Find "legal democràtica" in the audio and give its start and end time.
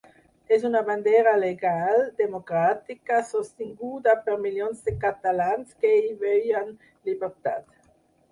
1.41-3.19